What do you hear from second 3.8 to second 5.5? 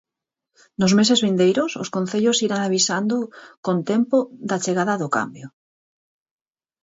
tempo da chegada do cambio.